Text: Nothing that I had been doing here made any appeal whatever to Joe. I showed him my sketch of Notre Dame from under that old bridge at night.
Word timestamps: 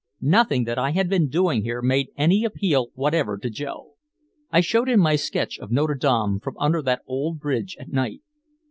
Nothing 0.19 0.63
that 0.63 0.79
I 0.79 0.89
had 0.93 1.09
been 1.11 1.29
doing 1.29 1.63
here 1.63 1.79
made 1.79 2.09
any 2.17 2.43
appeal 2.43 2.87
whatever 2.95 3.37
to 3.37 3.51
Joe. 3.51 3.91
I 4.49 4.59
showed 4.59 4.89
him 4.89 4.99
my 5.01 5.15
sketch 5.15 5.59
of 5.59 5.69
Notre 5.69 5.93
Dame 5.93 6.39
from 6.39 6.57
under 6.57 6.81
that 6.81 7.03
old 7.05 7.39
bridge 7.39 7.77
at 7.79 7.89
night. 7.89 8.21